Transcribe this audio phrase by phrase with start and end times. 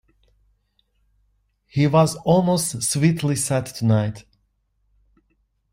[1.67, 4.25] He was almost sweetly sad tonight.